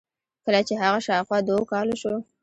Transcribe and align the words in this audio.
کله 0.45 0.59
چې 0.67 0.73
هغه 0.83 0.99
شاوخوا 1.07 1.37
د 1.43 1.47
اوو 1.55 1.69
کالو 1.71 1.93
شو. 2.01 2.13